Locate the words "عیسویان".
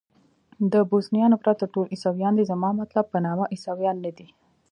1.93-2.33, 3.53-3.97